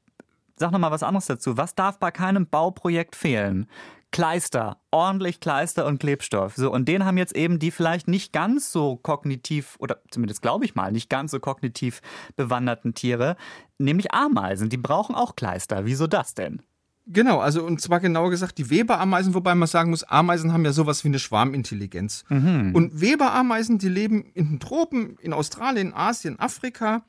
[0.58, 1.58] sag noch mal was anderes dazu.
[1.58, 3.68] Was darf bei keinem Bauprojekt fehlen?
[4.16, 6.56] Kleister, ordentlich Kleister und Klebstoff.
[6.56, 10.64] So, und den haben jetzt eben die vielleicht nicht ganz so kognitiv, oder zumindest glaube
[10.64, 12.02] ich mal, nicht ganz so kognitiv
[12.38, 13.36] bewanderten Tiere,
[13.78, 14.70] nämlich Ameisen.
[14.70, 15.84] Die brauchen auch Kleister.
[15.84, 16.62] Wieso das denn?
[17.08, 20.72] Genau, also und zwar genauer gesagt die Weberameisen, wobei man sagen muss, Ameisen haben ja
[20.72, 22.24] sowas wie eine Schwarmintelligenz.
[22.30, 22.72] Mhm.
[22.74, 27.04] Und Weberameisen, die leben in den Tropen, in Australien, Asien, Afrika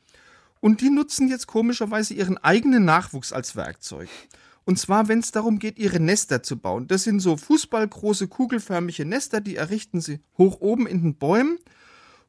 [0.58, 4.08] und die nutzen jetzt komischerweise ihren eigenen Nachwuchs als Werkzeug.
[4.66, 6.88] Und zwar, wenn es darum geht, ihre Nester zu bauen.
[6.88, 11.58] Das sind so fußballgroße, kugelförmige Nester, die errichten sie hoch oben in den Bäumen.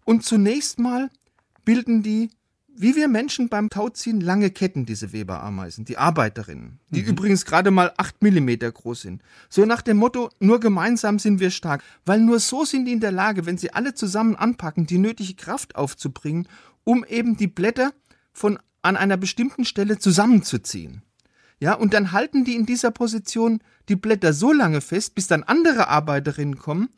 [0.05, 1.09] Und zunächst mal
[1.65, 2.29] bilden die,
[2.67, 7.07] wie wir Menschen beim Tauziehen, lange Ketten, diese Weberameisen, die Arbeiterinnen, die mhm.
[7.07, 9.23] übrigens gerade mal acht Millimeter groß sind.
[9.49, 11.83] So nach dem Motto, nur gemeinsam sind wir stark.
[12.05, 15.33] Weil nur so sind die in der Lage, wenn sie alle zusammen anpacken, die nötige
[15.33, 16.47] Kraft aufzubringen,
[16.83, 17.93] um eben die Blätter
[18.31, 21.01] von an einer bestimmten Stelle zusammenzuziehen.
[21.59, 25.43] Ja, und dann halten die in dieser Position die Blätter so lange fest, bis dann
[25.43, 26.89] andere Arbeiterinnen kommen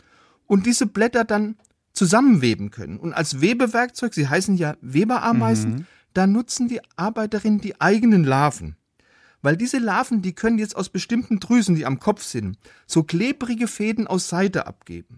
[0.47, 1.55] und diese Blätter dann
[1.93, 2.97] zusammenweben können.
[2.97, 5.85] Und als Webewerkzeug, sie heißen ja Weberameisen, mhm.
[6.13, 8.75] da nutzen die Arbeiterinnen die eigenen Larven.
[9.41, 13.67] Weil diese Larven, die können jetzt aus bestimmten Drüsen, die am Kopf sind, so klebrige
[13.67, 15.17] Fäden aus Seite abgeben.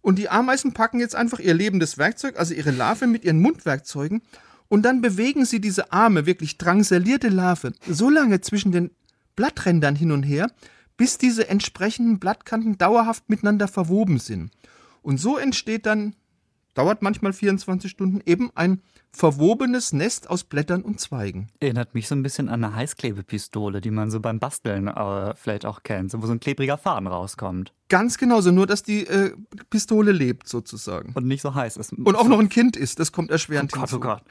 [0.00, 4.22] Und die Ameisen packen jetzt einfach ihr lebendes Werkzeug, also ihre Larve mit ihren Mundwerkzeugen,
[4.68, 8.90] und dann bewegen sie diese arme, wirklich drangsalierte Larve so lange zwischen den
[9.36, 10.50] Blatträndern hin und her,
[10.96, 14.50] bis diese entsprechenden Blattkanten dauerhaft miteinander verwoben sind.
[15.02, 16.14] Und so entsteht dann,
[16.74, 18.80] dauert manchmal 24 Stunden, eben ein
[19.14, 21.48] verwobenes Nest aus Blättern und Zweigen.
[21.60, 25.64] Erinnert mich so ein bisschen an eine Heißklebepistole, die man so beim Basteln äh, vielleicht
[25.66, 27.72] auch kennt, wo so ein klebriger Faden rauskommt.
[27.88, 29.32] Ganz genauso, nur dass die äh,
[29.70, 31.12] Pistole lebt sozusagen.
[31.14, 31.92] Und nicht so heiß ist.
[31.92, 33.96] Und auch noch ein Kind ist, das kommt erschwerend oh Gott, hinzu.
[33.96, 34.22] Oh Gott.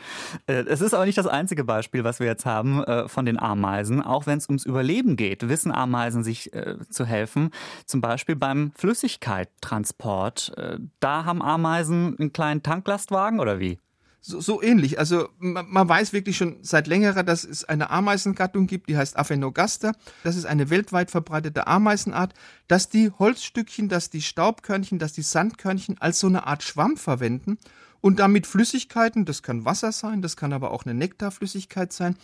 [0.47, 3.39] Äh, es ist aber nicht das einzige Beispiel, was wir jetzt haben äh, von den
[3.39, 4.01] Ameisen.
[4.01, 7.51] Auch wenn es ums Überleben geht, wissen Ameisen sich äh, zu helfen.
[7.85, 10.57] Zum Beispiel beim Flüssigkeittransport.
[10.57, 13.79] Äh, da haben Ameisen einen kleinen Tanklastwagen oder wie?
[14.25, 14.97] So, so ähnlich.
[14.99, 19.17] Also man, man, weiß wirklich schon seit längerer, dass es eine Ameisengattung gibt, die heißt
[19.17, 19.91] Aphenogaster.
[20.23, 22.33] Das ist eine weltweit verbreitete Ameisenart,
[22.69, 27.57] dass die Holzstückchen, dass die Staubkörnchen, dass die Sandkörnchen als so eine Art Schwamm verwenden
[27.99, 32.15] und damit Flüssigkeiten, das kann Wasser sein, das kann aber auch eine Nektarflüssigkeit sein,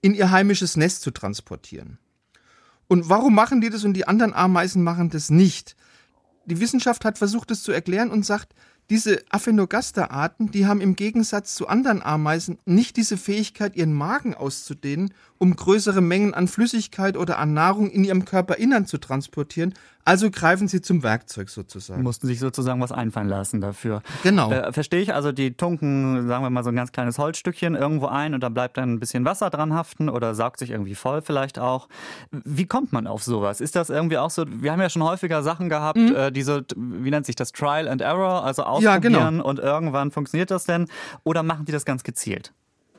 [0.00, 1.98] in ihr heimisches Nest zu transportieren.
[2.88, 5.76] Und warum machen die das und die anderen Ameisen machen das nicht?
[6.46, 8.54] Die Wissenschaft hat versucht, es zu erklären und sagt,
[8.90, 15.14] diese Aphenogaster-Arten, die haben im Gegensatz zu anderen Ameisen nicht diese Fähigkeit, ihren Magen auszudehnen,
[15.38, 20.68] um größere Mengen an Flüssigkeit oder an Nahrung in ihrem Körperinnern zu transportieren, also greifen
[20.68, 22.02] sie zum Werkzeug sozusagen.
[22.02, 24.02] Mussten sich sozusagen was einfallen lassen dafür.
[24.22, 24.50] Genau.
[24.50, 28.06] Äh, verstehe ich, also die tunken, sagen wir mal, so ein ganz kleines Holzstückchen irgendwo
[28.06, 31.22] ein und da bleibt dann ein bisschen Wasser dran haften oder saugt sich irgendwie voll
[31.22, 31.88] vielleicht auch.
[32.30, 33.60] Wie kommt man auf sowas?
[33.60, 36.14] Ist das irgendwie auch so, wir haben ja schon häufiger Sachen gehabt, mhm.
[36.14, 39.44] äh, diese, wie nennt sich das, Trial and Error, also ausprobieren ja, genau.
[39.44, 40.86] und irgendwann funktioniert das denn?
[41.22, 42.52] Oder machen die das ganz gezielt?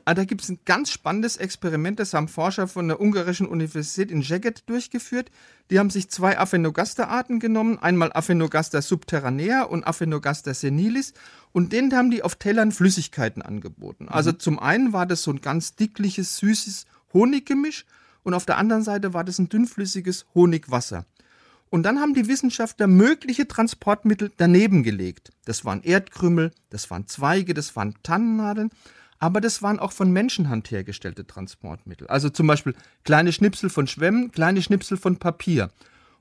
[0.08, 4.12] Ah, da gibt es ein ganz spannendes Experiment, das haben Forscher von der ungarischen Universität
[4.12, 5.32] in Szeged durchgeführt.
[5.68, 11.12] Die haben sich zwei Aphenogaster-Arten genommen, einmal Aphenogaster subterranea und Aphenogaster senilis,
[11.50, 14.08] und denen haben die auf Tellern Flüssigkeiten angeboten.
[14.08, 14.38] Also mhm.
[14.38, 17.84] zum einen war das so ein ganz dickliches, süßes Honiggemisch
[18.22, 21.04] und auf der anderen Seite war das ein dünnflüssiges Honigwasser.
[21.68, 25.32] Und dann haben die Wissenschaftler mögliche Transportmittel daneben gelegt.
[25.46, 28.70] Das waren Erdkrümmel, das waren Zweige, das waren Tannennadeln
[29.18, 32.06] aber das waren auch von Menschenhand hergestellte Transportmittel.
[32.08, 32.74] Also zum Beispiel
[33.04, 35.70] kleine Schnipsel von Schwämmen, kleine Schnipsel von Papier.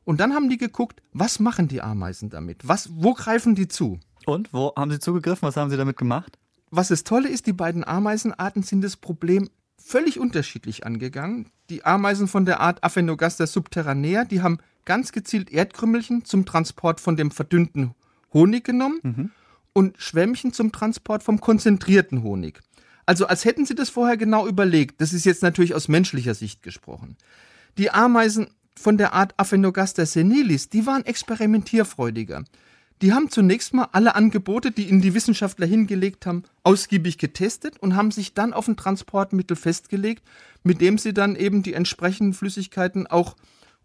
[0.04, 2.68] Und dann haben die geguckt, was machen die Ameisen damit?
[2.68, 4.00] Was, wo greifen die zu?
[4.26, 5.48] Und wo haben sie zugegriffen?
[5.48, 6.38] Was haben sie damit gemacht?
[6.72, 11.48] Was das Tolle ist, die beiden Ameisenarten sind das Problem völlig unterschiedlich angegangen.
[11.70, 17.16] Die Ameisen von der Art Aphenogaster subterranea, die haben ganz gezielt Erdkrümmelchen zum Transport von
[17.16, 17.94] dem verdünnten
[18.34, 19.32] Honig genommen mhm.
[19.74, 22.62] und Schwämmchen zum Transport vom konzentrierten Honig.
[23.06, 25.02] Also als hätten sie das vorher genau überlegt.
[25.02, 27.18] Das ist jetzt natürlich aus menschlicher Sicht gesprochen.
[27.78, 32.44] Die Ameisen von der Art Aphenogaster senilis, die waren experimentierfreudiger.
[33.02, 37.96] Die haben zunächst mal alle Angebote, die ihnen die Wissenschaftler hingelegt haben, ausgiebig getestet und
[37.96, 40.24] haben sich dann auf ein Transportmittel festgelegt,
[40.64, 43.36] mit dem sie dann eben die entsprechenden Flüssigkeiten auch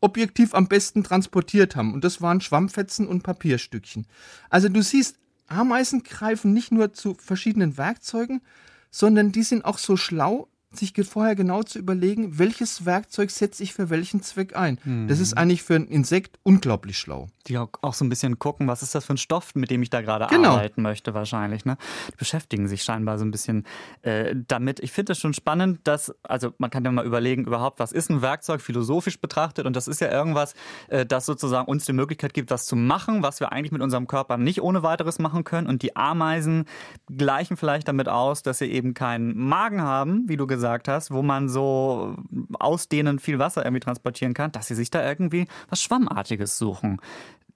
[0.00, 1.92] objektiv am besten transportiert haben.
[1.92, 4.06] Und das waren Schwammfetzen und Papierstückchen.
[4.48, 5.16] Also du siehst,
[5.48, 8.40] Ameisen greifen nicht nur zu verschiedenen Werkzeugen,
[8.90, 13.74] sondern die sind auch so schlau, sich vorher genau zu überlegen, welches Werkzeug setze ich
[13.74, 14.78] für welchen Zweck ein.
[14.84, 15.08] Mhm.
[15.08, 17.26] Das ist eigentlich für ein Insekt unglaublich schlau.
[17.48, 19.90] Die auch, so ein bisschen gucken, was ist das für ein Stoff, mit dem ich
[19.90, 20.50] da gerade genau.
[20.52, 21.64] arbeiten möchte wahrscheinlich.
[21.64, 21.76] Ne?
[22.12, 23.64] Die beschäftigen sich scheinbar so ein bisschen
[24.02, 24.78] äh, damit.
[24.78, 28.08] Ich finde es schon spannend, dass, also man kann ja mal überlegen, überhaupt, was ist
[28.08, 30.54] ein Werkzeug philosophisch betrachtet und das ist ja irgendwas,
[30.88, 34.06] äh, das sozusagen uns die Möglichkeit gibt, was zu machen, was wir eigentlich mit unserem
[34.06, 36.66] Körper nicht ohne weiteres machen können und die Ameisen
[37.10, 41.10] gleichen vielleicht damit aus, dass sie eben keinen Magen haben, wie du gesagt gesagt hast,
[41.10, 42.16] wo man so
[42.58, 47.00] ausdehnend viel Wasser irgendwie transportieren kann, dass sie sich da irgendwie was Schwammartiges suchen.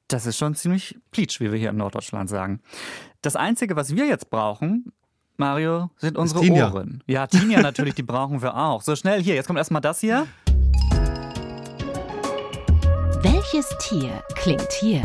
[0.08, 2.60] Das ist schon ziemlich pleatsch, wie wir hier in Norddeutschland sagen.
[3.20, 4.90] Das Einzige, was wir jetzt brauchen,
[5.36, 7.04] Mario, sind unsere Ohren.
[7.06, 8.80] Ja, Tinja natürlich, die brauchen wir auch.
[8.80, 10.26] So schnell hier, jetzt kommt erstmal das hier.
[13.20, 15.02] Welches Tier klingt hier?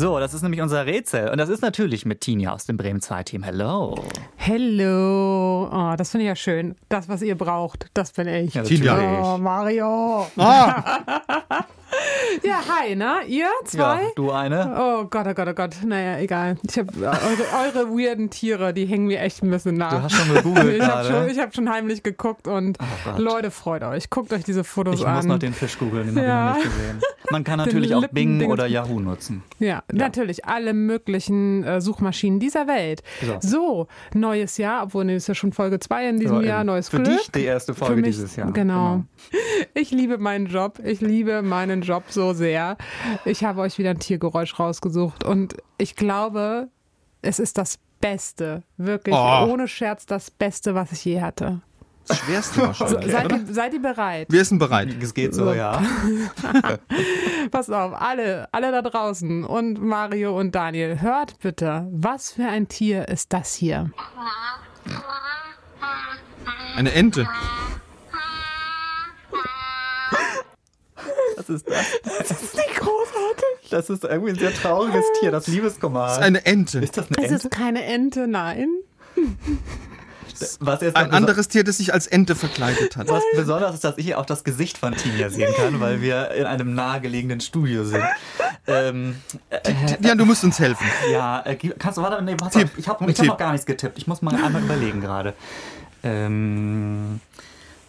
[0.00, 1.28] So, das ist nämlich unser Rätsel.
[1.28, 3.42] Und das ist natürlich mit Tinja aus dem Bremen 2 Team.
[3.42, 4.02] Hello.
[4.36, 5.68] Hello.
[5.70, 6.74] Oh, das finde ich ja schön.
[6.88, 8.54] Das, was ihr braucht, das bin ich.
[8.54, 10.26] Ja, Oh, Mario.
[10.38, 11.39] Ah.
[12.42, 13.16] Ja, hi, ne?
[13.26, 14.12] Ihr Ja, zwei?
[14.16, 14.74] du eine?
[14.78, 15.76] Oh Gott, oh Gott, oh Gott.
[15.84, 16.56] Naja, egal.
[16.68, 17.16] Ich hab, äh, eure,
[17.84, 19.90] eure weirden Tiere, die hängen mir echt ein bisschen nach.
[19.92, 23.18] Du hast schon gegoogelt ich habe schon, ich hab schon heimlich geguckt und Gott.
[23.18, 24.10] Leute, freut euch.
[24.10, 25.16] Guckt euch diese Fotos Ich an.
[25.16, 26.50] muss noch den Fisch googeln, den Ja.
[26.54, 27.00] habe ich noch nicht gesehen.
[27.30, 29.42] Man kann natürlich auch Bing oder Yahoo nutzen.
[29.60, 30.46] Ja, natürlich.
[30.46, 33.02] Alle möglichen äh, Suchmaschinen dieser Welt.
[33.22, 33.38] So.
[33.40, 36.66] So, neues Jahr, obwohl nee, ist ja schon Folge 2 in diesem Ja, Jahr, eben.
[36.66, 37.18] neues Für Glück.
[37.18, 38.50] dich die erste Folge mich, dieses Jahr.
[38.52, 39.04] Genau.
[39.74, 40.78] Ich liebe meinen Job.
[40.84, 42.76] Ich liebe meinen Job so sehr.
[43.24, 46.68] Ich habe euch wieder ein Tiergeräusch rausgesucht und ich glaube,
[47.22, 49.46] es ist das Beste, wirklich Oh.
[49.50, 51.60] ohne Scherz das Beste, was ich je hatte.
[52.06, 53.36] Das Schwerste wahrscheinlich, Seid, oder?
[53.36, 54.26] ihr, seid ihr bereit?
[54.30, 54.88] Wir sind bereit.
[55.00, 55.52] Es geht so, So.
[55.52, 55.80] ja.
[57.52, 62.66] Pass auf, alle, alle da draußen und Mario und Daniel, hört bitte, was für ein
[62.68, 63.90] Tier ist das hier?
[66.76, 67.28] Eine Ente.
[71.50, 71.76] Ist das?
[72.28, 73.70] Das ist nicht großartig.
[73.70, 76.06] Das ist irgendwie ein sehr trauriges Tier, das Liebeskummer.
[76.06, 76.78] Das ist eine Ente.
[76.80, 77.46] Ist das eine Es Ente?
[77.46, 78.68] ist keine Ente, nein.
[80.60, 83.08] Was jetzt Ein anderes Tier, das sich als Ente verkleidet hat.
[83.08, 86.30] Was besonders ist, dass ich hier auch das Gesicht von Tinja sehen kann, weil wir
[86.30, 88.02] in einem nahegelegenen Studio sind.
[88.66, 89.16] Ähm,
[90.00, 90.86] Ja, du musst uns helfen.
[91.12, 92.64] ja, äh, kannst du, warte, nee, pass Tipp.
[92.72, 93.98] auf, ich habe hab noch gar nichts getippt.
[93.98, 95.34] Ich muss mal einmal überlegen gerade.
[96.02, 97.20] Ähm,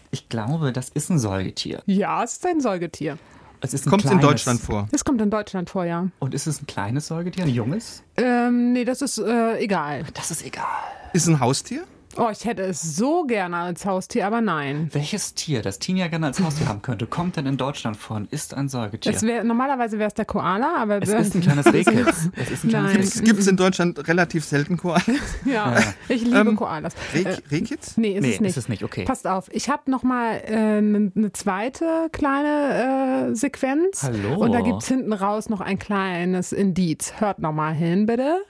[0.10, 1.82] ich glaube, das ist ein Säugetier.
[1.86, 3.18] Ja, es ist ein Säugetier.
[3.64, 4.88] Es ist ein Kommt in kleines- Deutschland vor.
[4.92, 6.08] Es kommt in Deutschland vor, ja.
[6.20, 8.04] Und ist es ein kleines Säugetier, ein junges?
[8.18, 10.04] Ähm, nee, das ist äh, egal.
[10.16, 10.66] Das ist egal.
[11.14, 11.84] Ist ein Haustier?
[12.18, 14.90] Oh, ich hätte es so gerne als Haustier, aber nein.
[14.92, 18.32] Welches Tier, das Tinja gerne als Haustier haben könnte, kommt denn in Deutschland vor und
[18.34, 19.14] ist ein Säugetier?
[19.14, 22.30] Es wär, normalerweise wäre es der Koala, aber Es ist ein kleines Rehkitz.
[22.36, 23.02] Es ist ein kleines Nein.
[23.02, 23.24] Rehkitz.
[23.24, 25.04] Gibt es in Deutschland relativ selten Koalas?
[25.46, 25.76] ja,
[26.10, 26.94] ich liebe Ähm, Koalas.
[27.14, 27.98] Reh- Äh, Rehkitz?
[27.98, 28.50] Nee, ist Nee, es nicht.
[28.52, 29.06] ist es nicht, okay.
[29.06, 34.04] Passt auf, ich habe noch mal eine ne zweite kleine äh, Sequenz.
[34.04, 34.36] Hallo.
[34.38, 37.14] Und da gibt es hinten raus noch ein kleines Indiz.
[37.20, 38.42] Hört noch mal hin, bitte.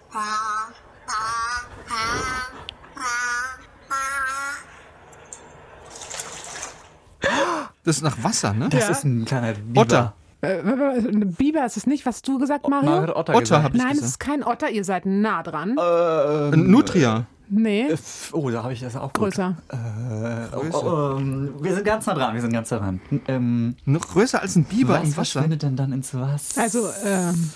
[7.83, 8.69] Das ist nach Wasser, ne?
[8.69, 9.81] Das ist ein kleiner Biber.
[9.81, 10.13] Otter.
[10.41, 12.89] Äh, ein Biber ist es nicht, was du gesagt, Mario?
[12.89, 13.63] Mario hat Otter, Otter gesagt.
[13.63, 15.77] habe ich Nein, es ist kein Otter, ihr seid nah dran.
[15.77, 17.25] Ein Nutria.
[17.49, 17.87] nee,
[18.31, 19.23] Oh, da habe ich das auch gut.
[19.35, 19.55] größer.
[19.69, 23.01] Äh, oh, oh, ähm, wir sind ganz nah dran, wir sind ganz nah dran.
[23.27, 25.13] Ähm, Noch größer als ein Biber was im Wasser.
[25.15, 26.61] verschwindet denn dann ins Wasser?
[26.61, 27.51] Also, ähm,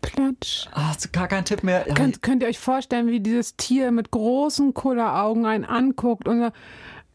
[0.00, 0.68] Platsch.
[0.72, 1.86] Ah, hast du gar keinen Tipp mehr?
[1.88, 6.40] Ja, Könnt, könnt ihr euch vorstellen, wie dieses Tier mit großen Kulleraugen einen anguckt und
[6.40, 6.48] so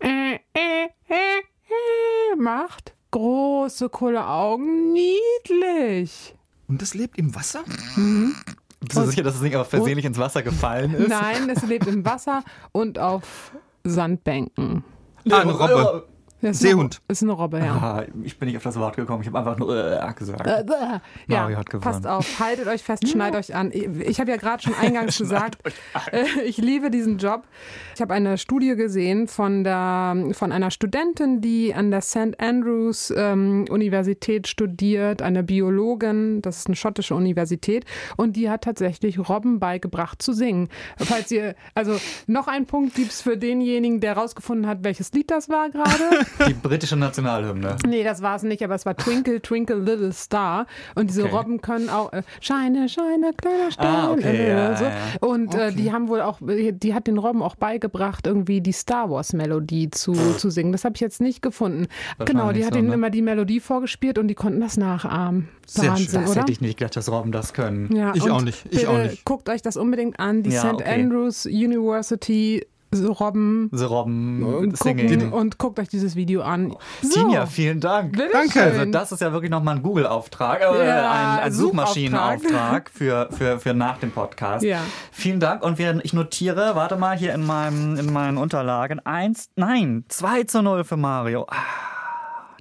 [0.03, 2.93] äh, äh, äh, macht?
[3.11, 6.35] Große Kulleraugen, niedlich.
[6.67, 7.63] Und das lebt im Wasser?
[8.79, 11.09] bist du sicher, dass es nicht aber versehentlich ins Wasser gefallen ist?
[11.09, 13.51] Nein, es lebt im Wasser und auf
[13.83, 14.83] Sandbänken.
[15.29, 16.07] Ah, eine Robbe.
[16.43, 17.01] Das ist Seehund.
[17.07, 17.73] Eine, ist eine Robbe, ja.
[17.73, 20.45] Ah, ich bin nicht auf das Wort gekommen, ich habe einfach nur äh, gesagt.
[20.45, 21.83] Äh, ja, Mario hat gewonnen.
[21.83, 23.71] passt auf, haltet euch fest, schneid euch an.
[23.71, 25.59] Ich habe ja gerade schon eingangs gesagt,
[26.11, 27.43] äh, ich liebe diesen Job.
[27.95, 32.37] Ich habe eine Studie gesehen von, der, von einer Studentin, die an der St.
[32.39, 37.85] Andrews ähm, Universität studiert, eine Biologin, das ist eine schottische Universität,
[38.17, 40.67] und die hat tatsächlich Robben beigebracht zu singen.
[40.97, 45.31] Falls ihr, also noch ein Punkt gibt es für denjenigen, der rausgefunden hat, welches Lied
[45.31, 46.25] das war gerade.
[46.47, 47.75] Die britische Nationalhymne.
[47.87, 50.65] Nee, das war es nicht, aber es war Twinkle, Twinkle, Little Star.
[50.95, 51.35] Und diese Okay.
[51.35, 53.95] Robben können auch äh, Scheine, Scheine, kleiner Stern.
[53.95, 54.83] Ah, okay, äh, ja, so.
[54.83, 54.97] ja, ja.
[55.21, 59.09] Und äh, die haben wohl auch, die hat den Robben auch beigebracht, irgendwie die Star
[59.09, 60.71] Wars Melodie zu, zu singen.
[60.71, 61.87] Das habe ich jetzt nicht gefunden.
[62.19, 62.93] Genau, die hat so, ihnen ne?
[62.95, 65.47] immer die Melodie vorgespielt und die konnten das nachahmen.
[65.65, 66.21] Sehr Wahnsinn, schön.
[66.21, 66.41] Das oder?
[66.41, 67.95] hätte ich nicht gedacht, dass Robben das können.
[67.95, 69.23] Ja, Ich und auch nicht, ich bitte auch nicht.
[69.25, 70.73] Guckt euch das unbedingt an, die Ja, St.
[70.73, 71.01] okay.
[71.01, 72.65] Andrews University
[72.95, 73.69] so Robben.
[73.71, 76.75] The Robben Und, gucken, und guckt euch dieses Video an.
[77.01, 77.09] So.
[77.09, 78.13] Tinja, vielen Dank.
[78.13, 78.31] Bitteschön.
[78.33, 78.61] Danke.
[78.61, 81.51] Also das ist ja wirklich nochmal ein Google-Auftrag, äh, Ja, ein, ein.
[81.51, 84.63] Suchmaschinenauftrag für, für, für nach dem Podcast.
[84.63, 84.79] Ja.
[85.11, 89.49] Vielen Dank und wir, ich notiere, warte mal hier in, meinem, in meinen Unterlagen, eins,
[89.55, 91.45] nein, 2 zu 0 für Mario.
[91.49, 91.55] Ah,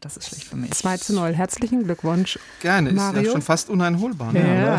[0.00, 0.72] das ist schlecht für mich.
[0.72, 1.32] 2 zu 0.
[1.32, 2.38] Herzlichen Glückwunsch.
[2.60, 3.30] Gerne, ist ja Mario?
[3.32, 4.32] schon fast uneinholbar.
[4.32, 4.64] Ne?
[4.66, 4.78] Ja.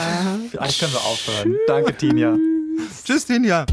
[0.51, 1.55] Vielleicht können wir aufhören.
[1.67, 2.35] Danke, Tinja.
[3.05, 3.65] Tschüss, Tinja.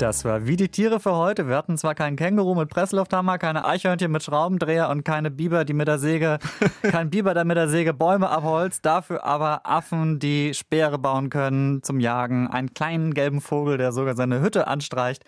[0.00, 1.46] Das war wie die Tiere für heute.
[1.46, 5.74] Wir hatten zwar keinen Känguru mit Presslufthammer, keine Eichhörnchen mit Schraubendreher und keine Biber, die
[5.74, 6.38] mit der Säge,
[6.82, 8.86] kein Biber, der mit der Säge Bäume abholzt.
[8.86, 12.48] Dafür aber Affen, die Speere bauen können zum Jagen.
[12.48, 15.22] Einen kleinen gelben Vogel, der sogar seine Hütte anstreicht.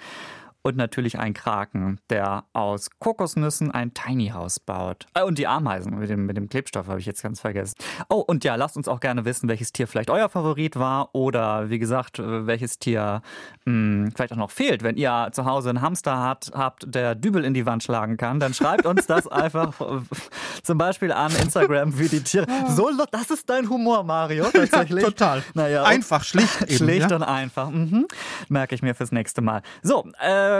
[0.62, 5.07] Und natürlich ein Kraken, der aus Kokosnüssen ein Tiny House baut.
[5.14, 7.77] Äh, und die Ameisen mit dem, mit dem Klebstoff habe ich jetzt ganz vergessen.
[8.09, 11.70] Oh, und ja, lasst uns auch gerne wissen, welches Tier vielleicht euer Favorit war oder
[11.70, 13.22] wie gesagt, äh, welches Tier
[13.64, 14.83] mh, hm, vielleicht auch noch fehlt.
[14.83, 18.40] Wenn ihr zu Hause einen Hamster habt, habt, der Dübel in die Wand schlagen kann,
[18.40, 20.01] dann schreibt uns das einfach äh,
[20.62, 22.46] zum Beispiel an Instagram, wie die Tiere.
[22.68, 25.03] So, das ist dein Humor, Mario, tatsächlich.
[25.03, 25.42] Ja, total.
[25.55, 26.72] Naja, einfach, schlicht eben.
[26.72, 27.16] Schlicht ja?
[27.16, 27.70] und einfach.
[27.70, 28.07] Mhm.
[28.48, 29.62] Merke ich mir fürs nächste Mal.
[29.83, 30.51] So, äh,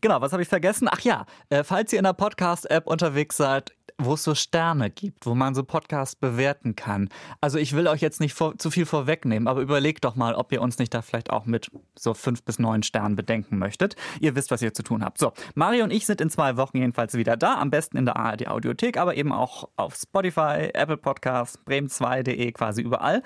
[0.00, 0.88] genau, was habe ich vergessen?
[0.90, 5.26] Ach ja, äh, falls ihr in der Podcast-App unterwegs seid, wo es so Sterne gibt,
[5.26, 7.08] wo man so Podcasts bewerten kann.
[7.40, 10.52] Also ich will euch jetzt nicht vor, zu viel vorwegnehmen, aber überlegt doch mal, ob
[10.52, 13.96] ihr uns nicht da vielleicht auch mit so fünf bis neun Sternen bedenken möchtet.
[14.20, 15.18] Ihr wisst, was ihr zu tun habt.
[15.18, 18.16] So, Mario und ich sind in zwei Wochen jedenfalls wieder da, am besten in der
[18.16, 23.22] ARD Audiothek, aber eben auch auf Spotify, Apple Podcasts, bremen2.de, quasi überall.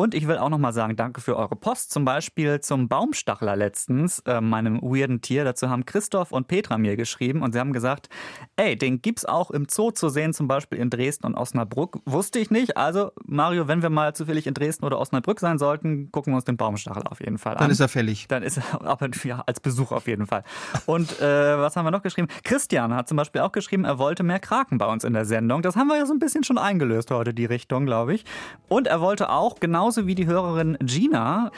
[0.00, 4.20] Und ich will auch nochmal sagen, danke für eure Post, zum Beispiel zum Baumstachler letztens,
[4.20, 5.44] äh, meinem weirden Tier.
[5.44, 8.08] Dazu haben Christoph und Petra mir geschrieben und sie haben gesagt,
[8.56, 11.98] ey, den gibt's auch im Zoo zu sehen, zum Beispiel in Dresden und Osnabrück.
[12.06, 12.78] Wusste ich nicht.
[12.78, 16.46] Also, Mario, wenn wir mal zufällig in Dresden oder Osnabrück sein sollten, gucken wir uns
[16.46, 17.58] den Baumstachler auf jeden Fall an.
[17.58, 18.26] Dann ist er fällig.
[18.26, 20.44] Dann ist er, aber ja, als Besuch auf jeden Fall.
[20.86, 22.28] Und äh, was haben wir noch geschrieben?
[22.42, 25.60] Christian hat zum Beispiel auch geschrieben, er wollte mehr Kraken bei uns in der Sendung.
[25.60, 28.24] Das haben wir ja so ein bisschen schon eingelöst heute, die Richtung, glaube ich.
[28.66, 31.50] Und er wollte auch, genau genauso wie die Hörerin Gina,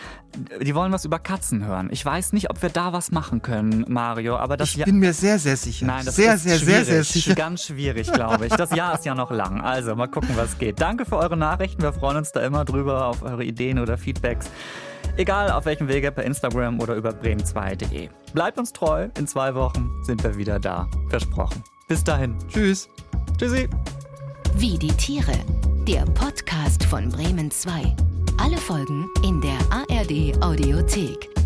[0.62, 1.88] die wollen was über Katzen hören.
[1.92, 4.86] Ich weiß nicht, ob wir da was machen können, Mario, aber das Ich Jahr.
[4.86, 5.84] bin mir sehr, sehr sicher.
[5.84, 6.84] Nein, das sehr, ist sehr, schwierig.
[6.86, 7.34] sehr, sehr sicher.
[7.34, 8.52] Ganz schwierig, glaube ich.
[8.54, 9.60] Das Jahr ist ja noch lang.
[9.60, 10.80] Also mal gucken, was geht.
[10.80, 11.82] Danke für eure Nachrichten.
[11.82, 14.50] Wir freuen uns da immer drüber auf eure Ideen oder Feedbacks.
[15.18, 18.08] Egal auf welchem Wege, per Instagram oder über bremen2.de.
[18.32, 19.08] Bleibt uns treu.
[19.18, 20.88] In zwei Wochen sind wir wieder da.
[21.10, 21.62] Versprochen.
[21.86, 22.34] Bis dahin.
[22.48, 22.88] Tschüss.
[23.36, 23.68] Tschüssi.
[24.54, 25.32] Wie die Tiere.
[25.86, 28.21] Der Podcast von Bremen 2.
[28.44, 31.41] Alle Folgen in der ARD Audiothek.